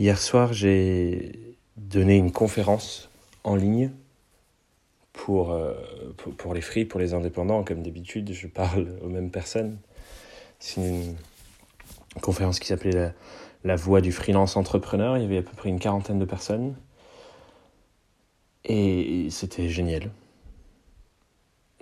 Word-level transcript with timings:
Hier 0.00 0.18
soir, 0.18 0.54
j'ai 0.54 1.58
donné 1.76 2.16
une 2.16 2.32
conférence 2.32 3.10
en 3.44 3.54
ligne 3.54 3.90
pour, 5.12 5.50
euh, 5.50 5.74
pour, 6.38 6.54
les 6.54 6.62
free, 6.62 6.86
pour 6.86 6.98
les 6.98 7.12
indépendants. 7.12 7.62
Comme 7.64 7.82
d'habitude, 7.82 8.32
je 8.32 8.46
parle 8.46 8.96
aux 9.02 9.10
mêmes 9.10 9.30
personnes. 9.30 9.76
C'est 10.58 10.80
une 10.80 11.16
conférence 12.22 12.60
qui 12.60 12.68
s'appelait 12.68 12.92
la, 12.92 13.12
la 13.62 13.76
voix 13.76 14.00
du 14.00 14.10
freelance 14.10 14.56
entrepreneur. 14.56 15.18
Il 15.18 15.22
y 15.22 15.26
avait 15.26 15.36
à 15.36 15.42
peu 15.42 15.54
près 15.54 15.68
une 15.68 15.78
quarantaine 15.78 16.18
de 16.18 16.24
personnes. 16.24 16.76
Et 18.64 19.28
c'était 19.28 19.68
génial. 19.68 20.10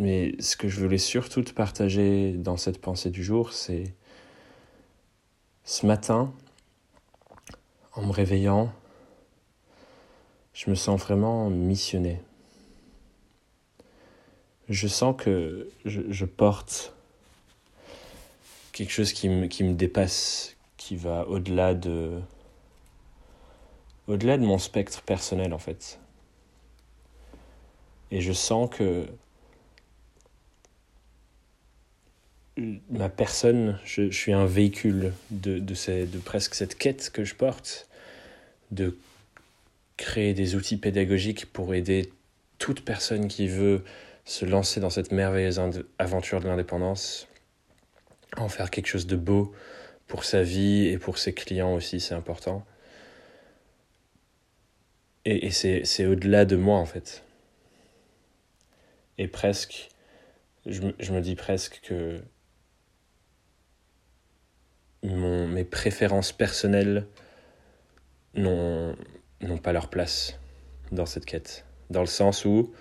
Mais 0.00 0.34
ce 0.40 0.56
que 0.56 0.66
je 0.66 0.80
voulais 0.80 0.98
surtout 0.98 1.42
te 1.42 1.52
partager 1.52 2.32
dans 2.32 2.56
cette 2.56 2.80
pensée 2.80 3.10
du 3.10 3.22
jour, 3.22 3.52
c'est 3.52 3.94
ce 5.62 5.86
matin, 5.86 6.34
en 7.98 8.06
me 8.06 8.12
réveillant, 8.12 8.72
je 10.54 10.70
me 10.70 10.76
sens 10.76 11.00
vraiment 11.00 11.50
missionné. 11.50 12.20
Je 14.68 14.86
sens 14.86 15.16
que 15.18 15.68
je, 15.84 16.24
porte 16.24 16.94
quelque 18.72 18.92
chose 18.92 19.12
qui 19.12 19.28
me, 19.28 19.46
qui 19.46 19.64
dépasse, 19.74 20.56
qui 20.76 20.94
va 20.94 21.26
au-delà 21.26 21.74
de 21.74 22.20
mon 24.06 24.58
spectre 24.58 25.02
personnel 25.02 25.52
en 25.52 25.58
fait. 25.58 25.98
Et 28.12 28.20
je 28.20 28.32
sens 28.32 28.70
que 28.70 29.06
ma 32.90 33.08
personne, 33.08 33.80
je, 33.84 34.10
suis 34.10 34.32
un 34.32 34.46
véhicule 34.46 35.14
de 35.30 36.18
presque 36.24 36.54
cette 36.54 36.76
quête 36.76 37.10
que 37.10 37.24
je 37.24 37.34
porte, 37.34 37.87
de 38.70 38.98
créer 39.96 40.34
des 40.34 40.54
outils 40.54 40.76
pédagogiques 40.76 41.46
pour 41.46 41.74
aider 41.74 42.12
toute 42.58 42.84
personne 42.84 43.28
qui 43.28 43.48
veut 43.48 43.84
se 44.24 44.44
lancer 44.44 44.80
dans 44.80 44.90
cette 44.90 45.12
merveilleuse 45.12 45.60
aventure 45.98 46.40
de 46.40 46.48
l'indépendance, 46.48 47.28
en 48.36 48.48
faire 48.48 48.70
quelque 48.70 48.86
chose 48.86 49.06
de 49.06 49.16
beau 49.16 49.52
pour 50.06 50.24
sa 50.24 50.42
vie 50.42 50.86
et 50.86 50.98
pour 50.98 51.18
ses 51.18 51.32
clients 51.34 51.74
aussi, 51.74 52.00
c'est 52.00 52.14
important. 52.14 52.64
Et, 55.24 55.46
et 55.46 55.50
c'est 55.50 56.06
au-delà 56.06 56.44
de 56.44 56.56
moi 56.56 56.78
en 56.78 56.86
fait. 56.86 57.22
Et 59.18 59.28
presque, 59.28 59.90
je, 60.66 60.82
je 60.98 61.12
me 61.12 61.20
dis 61.20 61.34
presque 61.34 61.80
que 61.82 62.22
mon, 65.02 65.46
mes 65.48 65.64
préférences 65.64 66.32
personnelles 66.32 67.06
n'ont 68.34 68.96
pas 69.62 69.72
leur 69.72 69.88
place 69.88 70.38
dans 70.92 71.06
cette 71.06 71.24
quête. 71.24 71.64
Dans 71.90 72.00
le 72.00 72.06
sens 72.06 72.44
où 72.44 72.72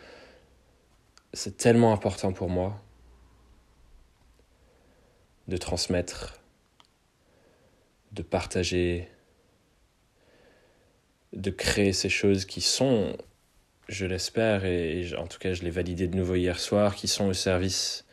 c'est 1.33 1.57
tellement 1.57 1.93
important 1.93 2.33
pour 2.33 2.49
moi 2.49 2.81
de 5.47 5.57
transmettre, 5.57 6.41
de 8.11 8.21
partager, 8.21 9.09
de 11.33 11.51
créer 11.51 11.93
ces 11.93 12.09
choses 12.09 12.45
qui 12.45 12.61
sont, 12.61 13.15
je 13.87 14.05
l'espère, 14.05 14.65
et 14.65 15.15
en 15.17 15.27
tout 15.27 15.39
cas 15.39 15.53
je 15.53 15.63
l'ai 15.63 15.69
validé 15.69 16.07
de 16.07 16.15
nouveau 16.15 16.35
hier 16.35 16.59
soir, 16.59 16.95
qui 16.95 17.07
sont 17.07 17.27
au 17.27 17.33
service 17.33 18.06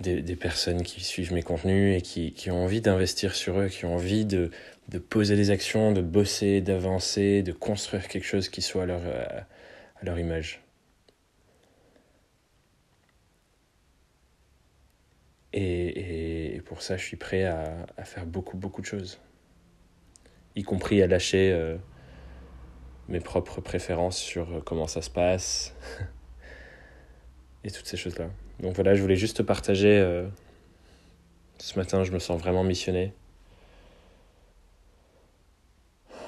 des, 0.00 0.22
des, 0.22 0.36
personnes 0.36 0.82
qui 0.82 1.02
suivent 1.02 1.32
mes 1.32 1.42
contenus 1.42 1.96
et 1.96 2.02
qui, 2.02 2.32
qui 2.32 2.50
ont 2.50 2.64
envie 2.64 2.80
d'investir 2.80 3.34
sur 3.34 3.58
eux, 3.60 3.68
qui 3.68 3.84
ont 3.84 3.94
envie 3.94 4.24
de, 4.24 4.50
de 4.88 4.98
poser 4.98 5.36
des 5.36 5.50
actions, 5.50 5.92
de 5.92 6.02
bosser, 6.02 6.60
d'avancer, 6.60 7.42
de 7.42 7.52
construire 7.52 8.08
quelque 8.08 8.26
chose 8.26 8.48
qui 8.48 8.62
soit 8.62 8.84
à 8.84 8.86
leur, 8.86 9.02
à 9.04 10.04
leur 10.04 10.18
image. 10.18 10.62
Et, 15.52 16.56
et, 16.56 16.60
pour 16.60 16.82
ça, 16.82 16.96
je 16.96 17.04
suis 17.04 17.16
prêt 17.16 17.44
à, 17.44 17.86
à, 17.96 18.04
faire 18.04 18.26
beaucoup, 18.26 18.58
beaucoup 18.58 18.82
de 18.82 18.86
choses. 18.86 19.18
Y 20.54 20.64
compris 20.64 21.02
à 21.02 21.06
lâcher 21.06 21.50
euh, 21.52 21.76
mes 23.08 23.20
propres 23.20 23.60
préférences 23.62 24.18
sur 24.18 24.62
comment 24.64 24.86
ça 24.86 25.00
se 25.00 25.10
passe 25.10 25.74
et 27.66 27.70
toutes 27.70 27.86
ces 27.86 27.96
choses-là. 27.96 28.30
Donc 28.60 28.74
voilà, 28.74 28.94
je 28.94 29.02
voulais 29.02 29.16
juste 29.16 29.42
partager. 29.42 29.98
Euh, 29.98 30.26
ce 31.58 31.78
matin, 31.78 32.04
je 32.04 32.12
me 32.12 32.18
sens 32.18 32.40
vraiment 32.40 32.64
missionné. 32.64 33.12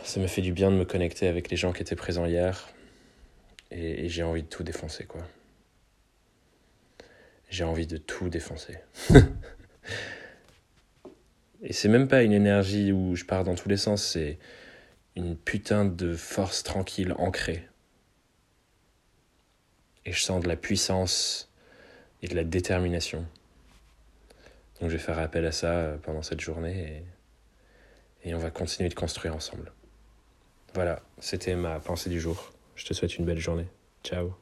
Ça 0.03 0.21
me 0.21 0.27
fait 0.27 0.43
du 0.43 0.53
bien 0.53 0.71
de 0.71 0.77
me 0.77 0.85
connecter 0.85 1.29
avec 1.29 1.51
les 1.51 1.57
gens 1.57 1.73
qui 1.73 1.83
étaient 1.83 1.97
présents 1.97 2.27
hier. 2.27 2.69
Et, 3.71 4.07
et 4.07 4.09
j'ai 4.09 4.23
envie 4.23 4.43
de 4.43 4.49
tout 4.49 4.65
défoncer, 4.65 5.05
quoi. 5.05 5.23
J'ai 7.51 7.65
envie 7.65 7.87
de 7.87 7.99
tout 7.99 8.29
défoncer. 8.29 8.79
et 11.63 11.73
c'est 11.73 11.89
même 11.89 12.09
pas 12.09 12.23
une 12.23 12.33
énergie 12.33 12.93
où 12.93 13.15
je 13.15 13.25
pars 13.25 13.45
dans 13.45 13.55
tous 13.55 13.69
les 13.69 13.77
sens, 13.77 14.03
c'est 14.03 14.39
une 15.17 15.37
putain 15.37 15.85
de 15.85 16.15
force 16.15 16.63
tranquille 16.63 17.15
ancrée. 17.17 17.69
Et 20.09 20.13
je 20.13 20.23
sens 20.23 20.43
de 20.43 20.49
la 20.49 20.57
puissance 20.57 21.51
et 22.23 22.29
de 22.29 22.35
la 22.35 22.43
détermination. 22.43 23.27
Donc 24.81 24.89
je 24.89 24.97
vais 24.97 25.03
faire 25.03 25.19
appel 25.19 25.45
à 25.45 25.53
ça 25.53 25.73
euh, 25.73 25.99
pendant 25.99 26.23
cette 26.23 26.41
journée 26.41 27.05
et, 28.25 28.31
et 28.31 28.35
on 28.35 28.39
va 28.39 28.51
continuer 28.51 28.89
de 28.89 28.95
construire 28.95 29.37
ensemble. 29.37 29.71
Voilà, 30.73 31.03
c'était 31.19 31.55
ma 31.55 31.79
pensée 31.79 32.09
du 32.09 32.21
jour. 32.21 32.53
Je 32.75 32.87
te 32.87 32.95
souhaite 32.95 33.19
une 33.19 33.27
belle 33.27 33.39
journée. 33.39 33.67
Ciao 34.03 34.35